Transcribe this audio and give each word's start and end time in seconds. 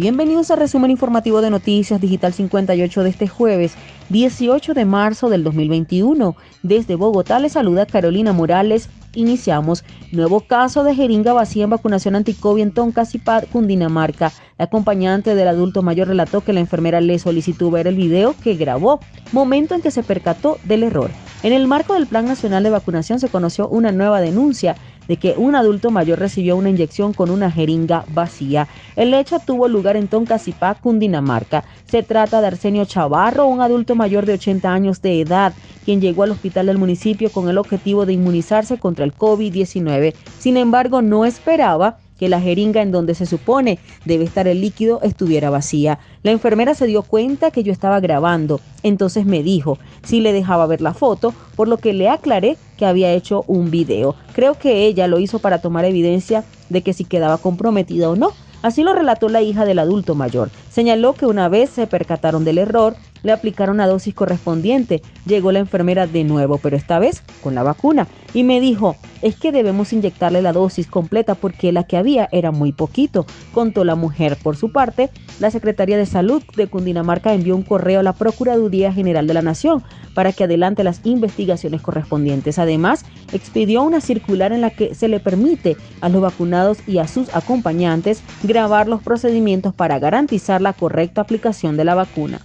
Bienvenidos 0.00 0.50
al 0.50 0.56
resumen 0.56 0.90
informativo 0.90 1.42
de 1.42 1.50
Noticias 1.50 2.00
Digital 2.00 2.32
58 2.32 3.02
de 3.02 3.10
este 3.10 3.28
jueves, 3.28 3.74
18 4.08 4.72
de 4.72 4.86
marzo 4.86 5.28
del 5.28 5.44
2021. 5.44 6.36
Desde 6.62 6.94
Bogotá 6.94 7.38
les 7.38 7.52
saluda 7.52 7.84
Carolina 7.84 8.32
Morales. 8.32 8.88
Iniciamos 9.14 9.84
nuevo 10.10 10.40
caso 10.40 10.84
de 10.84 10.94
jeringa 10.94 11.34
vacía 11.34 11.64
en 11.64 11.70
vacunación 11.70 12.16
anticovid 12.16 12.62
en 12.62 12.72
Toncasipad, 12.72 13.44
Cundinamarca. 13.52 14.32
La 14.56 14.64
acompañante 14.64 15.34
del 15.34 15.48
adulto 15.48 15.82
mayor 15.82 16.08
relató 16.08 16.40
que 16.40 16.54
la 16.54 16.60
enfermera 16.60 17.02
le 17.02 17.18
solicitó 17.18 17.70
ver 17.70 17.86
el 17.86 17.96
video 17.96 18.34
que 18.42 18.54
grabó, 18.54 19.00
momento 19.32 19.74
en 19.74 19.82
que 19.82 19.90
se 19.90 20.02
percató 20.02 20.56
del 20.64 20.82
error. 20.82 21.10
En 21.42 21.52
el 21.52 21.66
marco 21.66 21.92
del 21.92 22.06
Plan 22.06 22.24
Nacional 22.24 22.62
de 22.62 22.70
Vacunación 22.70 23.20
se 23.20 23.28
conoció 23.28 23.68
una 23.68 23.92
nueva 23.92 24.22
denuncia 24.22 24.76
de 25.10 25.16
que 25.16 25.34
un 25.36 25.56
adulto 25.56 25.90
mayor 25.90 26.20
recibió 26.20 26.54
una 26.54 26.70
inyección 26.70 27.12
con 27.12 27.30
una 27.30 27.50
jeringa 27.50 28.04
vacía. 28.14 28.68
El 28.94 29.12
hecho 29.12 29.40
tuvo 29.44 29.66
lugar 29.66 29.96
en 29.96 30.06
Toncasipá, 30.06 30.76
Cundinamarca. 30.76 31.64
Se 31.84 32.04
trata 32.04 32.40
de 32.40 32.46
Arsenio 32.46 32.84
Chavarro, 32.84 33.46
un 33.46 33.60
adulto 33.60 33.96
mayor 33.96 34.24
de 34.24 34.34
80 34.34 34.72
años 34.72 35.02
de 35.02 35.20
edad, 35.20 35.52
quien 35.84 36.00
llegó 36.00 36.22
al 36.22 36.30
hospital 36.30 36.66
del 36.66 36.78
municipio 36.78 37.28
con 37.32 37.48
el 37.48 37.58
objetivo 37.58 38.06
de 38.06 38.12
inmunizarse 38.12 38.78
contra 38.78 39.04
el 39.04 39.12
COVID-19. 39.12 40.14
Sin 40.38 40.56
embargo, 40.56 41.02
no 41.02 41.24
esperaba 41.24 41.98
que 42.20 42.28
la 42.28 42.40
jeringa 42.40 42.82
en 42.82 42.92
donde 42.92 43.14
se 43.14 43.24
supone 43.24 43.78
debe 44.04 44.24
estar 44.24 44.46
el 44.46 44.60
líquido 44.60 45.00
estuviera 45.02 45.48
vacía. 45.48 45.98
La 46.22 46.32
enfermera 46.32 46.74
se 46.74 46.86
dio 46.86 47.02
cuenta 47.02 47.50
que 47.50 47.62
yo 47.62 47.72
estaba 47.72 47.98
grabando, 47.98 48.60
entonces 48.82 49.24
me 49.24 49.42
dijo 49.42 49.78
si 50.04 50.20
le 50.20 50.34
dejaba 50.34 50.66
ver 50.66 50.82
la 50.82 50.92
foto, 50.92 51.32
por 51.56 51.66
lo 51.66 51.78
que 51.78 51.94
le 51.94 52.10
aclaré 52.10 52.58
que 52.76 52.84
había 52.84 53.10
hecho 53.12 53.42
un 53.46 53.70
video. 53.70 54.16
Creo 54.34 54.52
que 54.52 54.84
ella 54.84 55.06
lo 55.06 55.18
hizo 55.18 55.38
para 55.38 55.62
tomar 55.62 55.86
evidencia 55.86 56.44
de 56.68 56.82
que 56.82 56.92
si 56.92 57.04
quedaba 57.04 57.38
comprometida 57.38 58.10
o 58.10 58.16
no. 58.16 58.32
Así 58.62 58.82
lo 58.82 58.92
relató 58.92 59.30
la 59.30 59.40
hija 59.40 59.64
del 59.64 59.78
adulto 59.78 60.14
mayor. 60.14 60.50
Señaló 60.70 61.14
que 61.14 61.24
una 61.24 61.48
vez 61.48 61.70
se 61.70 61.86
percataron 61.86 62.44
del 62.44 62.58
error, 62.58 62.96
le 63.22 63.32
aplicaron 63.32 63.78
la 63.78 63.86
dosis 63.86 64.14
correspondiente. 64.14 65.02
Llegó 65.26 65.52
la 65.52 65.58
enfermera 65.58 66.06
de 66.06 66.24
nuevo, 66.24 66.58
pero 66.58 66.76
esta 66.76 66.98
vez 66.98 67.22
con 67.42 67.54
la 67.54 67.62
vacuna. 67.62 68.06
Y 68.32 68.44
me 68.44 68.60
dijo, 68.60 68.96
es 69.22 69.36
que 69.36 69.52
debemos 69.52 69.92
inyectarle 69.92 70.42
la 70.42 70.52
dosis 70.52 70.86
completa 70.86 71.34
porque 71.34 71.72
la 71.72 71.84
que 71.84 71.96
había 71.96 72.28
era 72.32 72.52
muy 72.52 72.72
poquito, 72.72 73.26
contó 73.52 73.84
la 73.84 73.96
mujer. 73.96 74.36
Por 74.42 74.56
su 74.56 74.72
parte, 74.72 75.10
la 75.40 75.50
Secretaría 75.50 75.98
de 75.98 76.06
Salud 76.06 76.42
de 76.56 76.68
Cundinamarca 76.68 77.34
envió 77.34 77.56
un 77.56 77.62
correo 77.62 78.00
a 78.00 78.04
la 78.04 78.12
Procuraduría 78.12 78.92
General 78.92 79.26
de 79.26 79.34
la 79.34 79.42
Nación 79.42 79.82
para 80.14 80.32
que 80.32 80.44
adelante 80.44 80.84
las 80.84 81.00
investigaciones 81.04 81.82
correspondientes. 81.82 82.58
Además, 82.58 83.04
expidió 83.32 83.82
una 83.82 84.00
circular 84.00 84.52
en 84.52 84.60
la 84.60 84.70
que 84.70 84.94
se 84.94 85.08
le 85.08 85.20
permite 85.20 85.76
a 86.00 86.08
los 86.08 86.22
vacunados 86.22 86.78
y 86.86 86.98
a 86.98 87.08
sus 87.08 87.34
acompañantes 87.34 88.22
grabar 88.42 88.88
los 88.88 89.02
procedimientos 89.02 89.74
para 89.74 89.98
garantizar 89.98 90.60
la 90.60 90.72
correcta 90.72 91.20
aplicación 91.20 91.76
de 91.76 91.84
la 91.84 91.94
vacuna. 91.94 92.40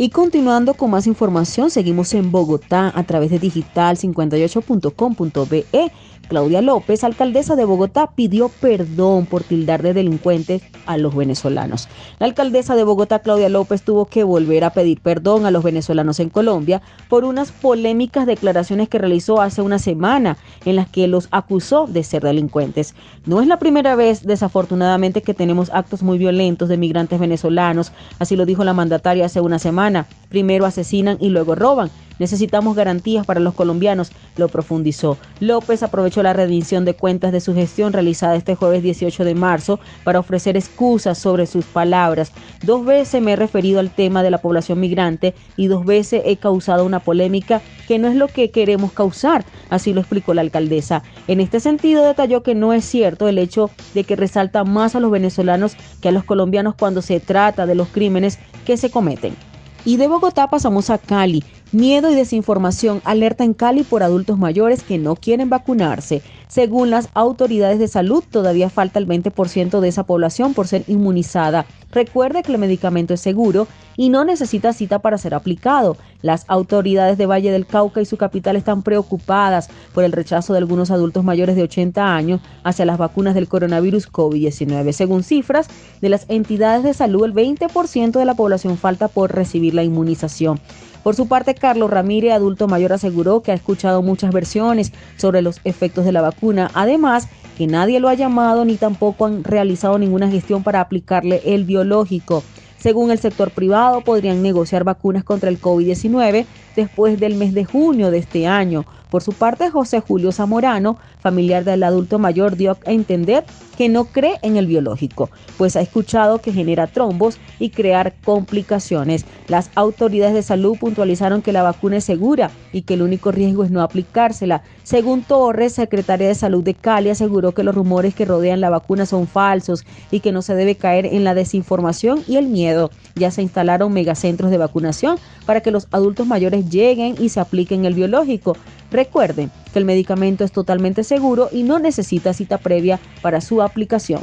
Y 0.00 0.10
continuando 0.10 0.74
con 0.74 0.92
más 0.92 1.08
información, 1.08 1.70
seguimos 1.70 2.14
en 2.14 2.30
Bogotá 2.30 2.92
a 2.94 3.02
través 3.02 3.32
de 3.32 3.40
digital58.com.be 3.40 5.90
Claudia 6.28 6.60
López, 6.62 7.04
alcaldesa 7.04 7.56
de 7.56 7.64
Bogotá, 7.64 8.10
pidió 8.14 8.48
perdón 8.48 9.26
por 9.26 9.42
tildar 9.42 9.82
de 9.82 9.94
delincuentes 9.94 10.62
a 10.86 10.98
los 10.98 11.16
venezolanos. 11.16 11.88
La 12.18 12.26
alcaldesa 12.26 12.76
de 12.76 12.84
Bogotá, 12.84 13.20
Claudia 13.20 13.48
López, 13.48 13.82
tuvo 13.82 14.04
que 14.06 14.24
volver 14.24 14.64
a 14.64 14.70
pedir 14.70 15.00
perdón 15.00 15.46
a 15.46 15.50
los 15.50 15.64
venezolanos 15.64 16.20
en 16.20 16.28
Colombia 16.28 16.82
por 17.08 17.24
unas 17.24 17.50
polémicas 17.50 18.26
declaraciones 18.26 18.88
que 18.88 18.98
realizó 18.98 19.40
hace 19.40 19.62
una 19.62 19.78
semana 19.78 20.36
en 20.64 20.76
las 20.76 20.88
que 20.88 21.08
los 21.08 21.28
acusó 21.30 21.86
de 21.86 22.04
ser 22.04 22.22
delincuentes. 22.22 22.94
No 23.24 23.40
es 23.40 23.48
la 23.48 23.58
primera 23.58 23.96
vez, 23.96 24.24
desafortunadamente, 24.24 25.22
que 25.22 25.34
tenemos 25.34 25.70
actos 25.72 26.02
muy 26.02 26.18
violentos 26.18 26.68
de 26.68 26.76
migrantes 26.76 27.18
venezolanos, 27.18 27.92
así 28.18 28.36
lo 28.36 28.46
dijo 28.46 28.64
la 28.64 28.74
mandataria 28.74 29.26
hace 29.26 29.40
una 29.40 29.58
semana. 29.58 30.06
Primero 30.28 30.66
asesinan 30.66 31.16
y 31.20 31.30
luego 31.30 31.54
roban. 31.54 31.90
Necesitamos 32.18 32.74
garantías 32.74 33.24
para 33.24 33.40
los 33.40 33.54
colombianos, 33.54 34.10
lo 34.36 34.48
profundizó. 34.48 35.16
López 35.40 35.82
aprovechó 35.82 36.22
la 36.22 36.32
rendición 36.32 36.84
de 36.84 36.94
cuentas 36.94 37.32
de 37.32 37.40
su 37.40 37.54
gestión 37.54 37.92
realizada 37.92 38.36
este 38.36 38.56
jueves 38.56 38.82
18 38.82 39.24
de 39.24 39.34
marzo 39.34 39.78
para 40.04 40.18
ofrecer 40.18 40.56
excusas 40.56 41.18
sobre 41.18 41.46
sus 41.46 41.64
palabras. 41.64 42.32
Dos 42.62 42.84
veces 42.84 43.22
me 43.22 43.32
he 43.32 43.36
referido 43.36 43.78
al 43.78 43.90
tema 43.90 44.22
de 44.22 44.30
la 44.30 44.38
población 44.38 44.80
migrante 44.80 45.34
y 45.56 45.68
dos 45.68 45.84
veces 45.84 46.22
he 46.24 46.36
causado 46.36 46.84
una 46.84 47.00
polémica 47.00 47.62
que 47.86 47.98
no 47.98 48.08
es 48.08 48.16
lo 48.16 48.28
que 48.28 48.50
queremos 48.50 48.92
causar, 48.92 49.44
así 49.70 49.92
lo 49.92 50.00
explicó 50.00 50.34
la 50.34 50.40
alcaldesa. 50.40 51.02
En 51.28 51.40
este 51.40 51.60
sentido 51.60 52.04
detalló 52.04 52.42
que 52.42 52.54
no 52.54 52.72
es 52.72 52.84
cierto 52.84 53.28
el 53.28 53.38
hecho 53.38 53.70
de 53.94 54.04
que 54.04 54.16
resalta 54.16 54.64
más 54.64 54.96
a 54.96 55.00
los 55.00 55.10
venezolanos 55.10 55.76
que 56.02 56.08
a 56.08 56.12
los 56.12 56.24
colombianos 56.24 56.74
cuando 56.74 57.00
se 57.00 57.20
trata 57.20 57.66
de 57.66 57.76
los 57.76 57.88
crímenes 57.88 58.38
que 58.66 58.76
se 58.76 58.90
cometen. 58.90 59.47
Y 59.84 59.96
de 59.96 60.08
Bogotá 60.08 60.48
pasamos 60.48 60.90
a 60.90 60.98
Cali. 60.98 61.44
Miedo 61.70 62.10
y 62.10 62.14
desinformación 62.14 63.02
alerta 63.04 63.44
en 63.44 63.52
Cali 63.52 63.82
por 63.82 64.02
adultos 64.02 64.38
mayores 64.38 64.82
que 64.82 64.96
no 64.96 65.16
quieren 65.16 65.50
vacunarse. 65.50 66.22
Según 66.48 66.88
las 66.88 67.10
autoridades 67.12 67.78
de 67.78 67.88
salud, 67.88 68.24
todavía 68.30 68.70
falta 68.70 68.98
el 68.98 69.06
20% 69.06 69.80
de 69.80 69.88
esa 69.88 70.04
población 70.04 70.54
por 70.54 70.66
ser 70.66 70.84
inmunizada. 70.86 71.66
Recuerde 71.92 72.42
que 72.42 72.52
el 72.52 72.58
medicamento 72.58 73.12
es 73.12 73.20
seguro 73.20 73.66
y 73.98 74.08
no 74.08 74.24
necesita 74.24 74.72
cita 74.72 75.00
para 75.00 75.18
ser 75.18 75.34
aplicado. 75.34 75.98
Las 76.22 76.46
autoridades 76.48 77.18
de 77.18 77.26
Valle 77.26 77.52
del 77.52 77.66
Cauca 77.66 78.00
y 78.00 78.06
su 78.06 78.16
capital 78.16 78.56
están 78.56 78.82
preocupadas 78.82 79.68
por 79.92 80.04
el 80.04 80.12
rechazo 80.12 80.54
de 80.54 80.60
algunos 80.60 80.90
adultos 80.90 81.22
mayores 81.22 81.54
de 81.54 81.64
80 81.64 82.14
años 82.14 82.40
hacia 82.64 82.86
las 82.86 82.96
vacunas 82.96 83.34
del 83.34 83.46
coronavirus 83.46 84.10
COVID-19. 84.10 84.92
Según 84.92 85.22
cifras 85.22 85.68
de 86.00 86.08
las 86.08 86.24
entidades 86.30 86.82
de 86.82 86.94
salud, 86.94 87.26
el 87.26 87.34
20% 87.34 88.18
de 88.18 88.24
la 88.24 88.34
población 88.34 88.78
falta 88.78 89.08
por 89.08 89.34
recibir 89.34 89.74
la 89.74 89.82
inmunización. 89.82 90.60
Por 91.02 91.14
su 91.14 91.28
parte, 91.28 91.54
Carlos 91.54 91.90
Ramírez, 91.90 92.32
adulto 92.32 92.68
mayor, 92.68 92.92
aseguró 92.92 93.42
que 93.42 93.52
ha 93.52 93.54
escuchado 93.54 94.02
muchas 94.02 94.32
versiones 94.32 94.92
sobre 95.16 95.42
los 95.42 95.60
efectos 95.64 96.04
de 96.04 96.12
la 96.12 96.20
vacuna. 96.20 96.70
Además, 96.74 97.28
que 97.56 97.66
nadie 97.66 98.00
lo 98.00 98.08
ha 98.08 98.14
llamado 98.14 98.64
ni 98.64 98.76
tampoco 98.76 99.26
han 99.26 99.42
realizado 99.42 99.98
ninguna 99.98 100.30
gestión 100.30 100.62
para 100.62 100.80
aplicarle 100.80 101.42
el 101.44 101.64
biológico. 101.64 102.42
Según 102.78 103.10
el 103.10 103.18
sector 103.18 103.50
privado, 103.50 104.02
podrían 104.02 104.42
negociar 104.42 104.84
vacunas 104.84 105.24
contra 105.24 105.50
el 105.50 105.60
COVID-19 105.60 106.46
después 106.76 107.18
del 107.18 107.34
mes 107.34 107.52
de 107.52 107.64
junio 107.64 108.12
de 108.12 108.18
este 108.18 108.46
año. 108.46 108.84
Por 109.10 109.22
su 109.22 109.32
parte, 109.32 109.70
José 109.70 110.00
Julio 110.00 110.32
Zamorano, 110.32 110.98
familiar 111.20 111.64
del 111.64 111.82
adulto 111.82 112.18
mayor, 112.18 112.56
dio 112.56 112.72
a 112.72 112.90
entender 112.90 113.44
que 113.78 113.88
no 113.88 114.06
cree 114.06 114.38
en 114.42 114.56
el 114.56 114.66
biológico, 114.66 115.30
pues 115.56 115.76
ha 115.76 115.80
escuchado 115.80 116.40
que 116.40 116.52
genera 116.52 116.88
trombos 116.88 117.38
y 117.60 117.70
crear 117.70 118.12
complicaciones. 118.24 119.24
Las 119.46 119.70
autoridades 119.76 120.34
de 120.34 120.42
salud 120.42 120.76
puntualizaron 120.78 121.42
que 121.42 121.52
la 121.52 121.62
vacuna 121.62 121.98
es 121.98 122.04
segura 122.04 122.50
y 122.72 122.82
que 122.82 122.94
el 122.94 123.02
único 123.02 123.30
riesgo 123.30 123.62
es 123.62 123.70
no 123.70 123.80
aplicársela. 123.80 124.62
Según 124.82 125.22
Torres, 125.22 125.74
secretaria 125.74 126.26
de 126.26 126.34
Salud 126.34 126.64
de 126.64 126.74
Cali, 126.74 127.10
aseguró 127.10 127.52
que 127.52 127.62
los 127.62 127.74
rumores 127.74 128.16
que 128.16 128.24
rodean 128.24 128.60
la 128.60 128.68
vacuna 128.68 129.06
son 129.06 129.28
falsos 129.28 129.84
y 130.10 130.20
que 130.20 130.32
no 130.32 130.42
se 130.42 130.56
debe 130.56 130.74
caer 130.74 131.06
en 131.06 131.22
la 131.22 131.34
desinformación 131.34 132.24
y 132.26 132.36
el 132.36 132.48
miedo. 132.48 132.90
Ya 133.14 133.30
se 133.30 133.42
instalaron 133.42 133.92
megacentros 133.92 134.50
de 134.50 134.58
vacunación 134.58 135.18
para 135.46 135.60
que 135.60 135.70
los 135.70 135.86
adultos 135.92 136.26
mayores 136.26 136.68
lleguen 136.68 137.14
y 137.20 137.28
se 137.28 137.38
apliquen 137.38 137.84
el 137.84 137.94
biológico. 137.94 138.56
Recuerden 138.90 139.50
que 139.72 139.78
el 139.78 139.84
medicamento 139.84 140.44
es 140.44 140.52
totalmente 140.52 141.04
seguro 141.04 141.48
y 141.52 141.62
no 141.62 141.78
necesita 141.78 142.32
cita 142.32 142.58
previa 142.58 142.98
para 143.20 143.40
su 143.40 143.62
aplicación. 143.62 144.22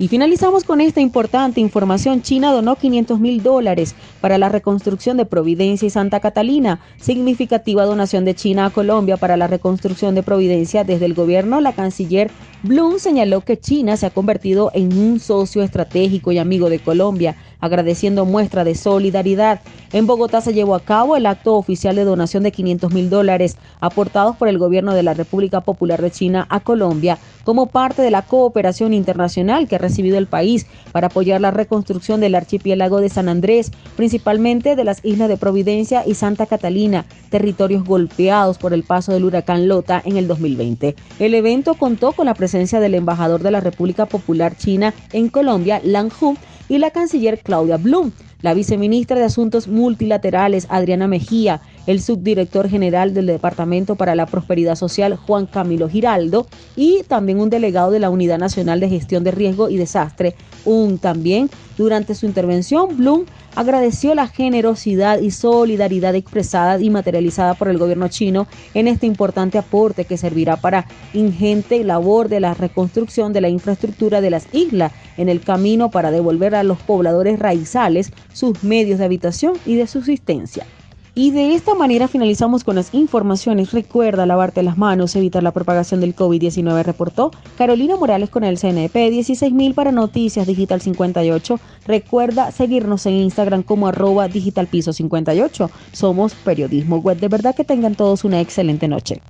Y 0.00 0.08
finalizamos 0.08 0.64
con 0.64 0.80
esta 0.80 1.02
importante 1.02 1.60
información. 1.60 2.22
China 2.22 2.52
donó 2.52 2.76
500 2.76 3.20
mil 3.20 3.42
dólares 3.42 3.94
para 4.22 4.38
la 4.38 4.48
reconstrucción 4.48 5.18
de 5.18 5.26
Providencia 5.26 5.84
y 5.84 5.90
Santa 5.90 6.20
Catalina. 6.20 6.80
Significativa 6.96 7.84
donación 7.84 8.24
de 8.24 8.34
China 8.34 8.64
a 8.64 8.70
Colombia 8.70 9.18
para 9.18 9.36
la 9.36 9.46
reconstrucción 9.46 10.14
de 10.14 10.22
Providencia 10.22 10.84
desde 10.84 11.04
el 11.04 11.12
gobierno. 11.12 11.60
La 11.60 11.74
canciller 11.74 12.30
Bloom 12.62 12.98
señaló 12.98 13.42
que 13.42 13.60
China 13.60 13.98
se 13.98 14.06
ha 14.06 14.10
convertido 14.10 14.70
en 14.72 14.96
un 14.96 15.20
socio 15.20 15.62
estratégico 15.62 16.32
y 16.32 16.38
amigo 16.38 16.70
de 16.70 16.78
Colombia, 16.78 17.36
agradeciendo 17.60 18.24
muestra 18.24 18.64
de 18.64 18.76
solidaridad. 18.76 19.60
En 19.92 20.06
Bogotá 20.06 20.40
se 20.40 20.54
llevó 20.54 20.76
a 20.76 20.80
cabo 20.80 21.16
el 21.16 21.26
acto 21.26 21.56
oficial 21.56 21.96
de 21.96 22.04
donación 22.04 22.42
de 22.42 22.52
500 22.52 22.92
mil 22.94 23.10
dólares 23.10 23.58
aportados 23.80 24.36
por 24.36 24.48
el 24.48 24.56
gobierno 24.56 24.94
de 24.94 25.02
la 25.02 25.12
República 25.12 25.60
Popular 25.60 26.00
de 26.00 26.10
China 26.10 26.46
a 26.48 26.60
Colombia 26.60 27.18
como 27.44 27.66
parte 27.66 28.02
de 28.02 28.10
la 28.10 28.22
cooperación 28.22 28.94
internacional 28.94 29.68
que 29.68 29.76
ha 29.76 29.78
recibido 29.78 30.18
el 30.18 30.26
país 30.26 30.66
para 30.92 31.08
apoyar 31.08 31.40
la 31.40 31.50
reconstrucción 31.50 32.20
del 32.20 32.34
archipiélago 32.34 33.00
de 33.00 33.08
San 33.08 33.28
Andrés, 33.28 33.72
principalmente 33.96 34.76
de 34.76 34.84
las 34.84 35.04
islas 35.04 35.28
de 35.28 35.36
Providencia 35.36 36.02
y 36.06 36.14
Santa 36.14 36.46
Catalina, 36.46 37.06
territorios 37.30 37.84
golpeados 37.84 38.58
por 38.58 38.72
el 38.72 38.82
paso 38.82 39.12
del 39.12 39.24
huracán 39.24 39.68
Lota 39.68 40.02
en 40.04 40.16
el 40.16 40.26
2020. 40.28 40.96
El 41.18 41.34
evento 41.34 41.74
contó 41.74 42.12
con 42.12 42.26
la 42.26 42.34
presencia 42.34 42.80
del 42.80 42.94
embajador 42.94 43.42
de 43.42 43.50
la 43.50 43.60
República 43.60 44.06
Popular 44.06 44.56
China 44.56 44.94
en 45.12 45.28
Colombia, 45.28 45.80
Lang 45.84 46.10
Hu, 46.20 46.36
y 46.70 46.78
la 46.78 46.90
canciller 46.90 47.40
Claudia 47.40 47.76
Blum, 47.76 48.12
la 48.42 48.54
viceministra 48.54 49.18
de 49.18 49.24
Asuntos 49.24 49.66
Multilaterales, 49.66 50.66
Adriana 50.70 51.08
Mejía, 51.08 51.60
el 51.86 52.00
subdirector 52.00 52.68
general 52.68 53.14
del 53.14 53.26
Departamento 53.26 53.96
para 53.96 54.14
la 54.14 54.26
Prosperidad 54.26 54.76
Social, 54.76 55.16
Juan 55.16 55.46
Camilo 55.46 55.88
Giraldo, 55.88 56.46
y 56.76 57.02
también 57.08 57.40
un 57.40 57.50
delegado 57.50 57.90
de 57.90 58.00
la 58.00 58.10
Unidad 58.10 58.38
Nacional 58.38 58.80
de 58.80 58.88
Gestión 58.88 59.24
de 59.24 59.30
Riesgo 59.30 59.68
y 59.68 59.76
Desastre, 59.76 60.34
un 60.64 60.98
también. 60.98 61.50
Durante 61.76 62.14
su 62.14 62.26
intervención, 62.26 62.98
Bloom 62.98 63.24
agradeció 63.54 64.14
la 64.14 64.28
generosidad 64.28 65.18
y 65.20 65.30
solidaridad 65.30 66.14
expresada 66.14 66.78
y 66.78 66.90
materializada 66.90 67.54
por 67.54 67.68
el 67.68 67.78
gobierno 67.78 68.08
chino 68.08 68.46
en 68.74 68.86
este 68.86 69.06
importante 69.06 69.58
aporte 69.58 70.04
que 70.04 70.18
servirá 70.18 70.56
para 70.56 70.86
ingente 71.14 71.82
labor 71.82 72.28
de 72.28 72.40
la 72.40 72.54
reconstrucción 72.54 73.32
de 73.32 73.40
la 73.40 73.48
infraestructura 73.48 74.20
de 74.20 74.30
las 74.30 74.46
islas 74.52 74.92
en 75.16 75.28
el 75.28 75.40
camino 75.40 75.90
para 75.90 76.10
devolver 76.10 76.54
a 76.54 76.62
los 76.62 76.78
pobladores 76.78 77.38
raizales 77.38 78.12
sus 78.32 78.62
medios 78.62 78.98
de 78.98 79.06
habitación 79.06 79.54
y 79.64 79.76
de 79.76 79.86
subsistencia. 79.86 80.66
Y 81.14 81.32
de 81.32 81.54
esta 81.54 81.74
manera 81.74 82.08
finalizamos 82.08 82.64
con 82.64 82.76
las 82.76 82.94
informaciones. 82.94 83.72
Recuerda 83.72 84.26
lavarte 84.26 84.62
las 84.62 84.78
manos, 84.78 85.16
evitar 85.16 85.42
la 85.42 85.52
propagación 85.52 86.00
del 86.00 86.14
COVID-19, 86.14 86.82
reportó 86.84 87.30
Carolina 87.58 87.96
Morales 87.96 88.30
con 88.30 88.44
el 88.44 88.58
CNP 88.58 89.10
16000 89.10 89.74
para 89.74 89.92
Noticias 89.92 90.46
Digital 90.46 90.80
58. 90.80 91.60
Recuerda 91.86 92.52
seguirnos 92.52 93.06
en 93.06 93.14
Instagram 93.14 93.62
como 93.62 93.88
arroba 93.88 94.28
digitalpiso 94.28 94.92
58. 94.92 95.70
Somos 95.92 96.34
periodismo 96.34 96.98
web. 96.98 97.18
De 97.18 97.28
verdad 97.28 97.54
que 97.54 97.64
tengan 97.64 97.94
todos 97.94 98.24
una 98.24 98.40
excelente 98.40 98.86
noche. 98.88 99.20